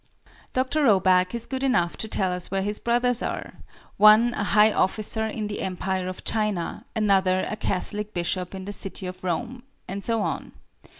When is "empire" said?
5.61-6.07